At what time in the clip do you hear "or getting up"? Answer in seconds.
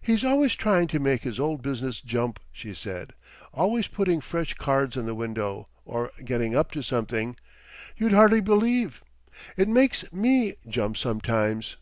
5.84-6.72